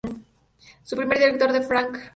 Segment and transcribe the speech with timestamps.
[0.83, 1.93] Su primer director fue Frank G.
[1.93, 2.09] Wisner.